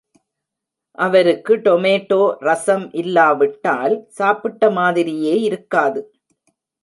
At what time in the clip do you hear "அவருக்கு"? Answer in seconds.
0.97-1.53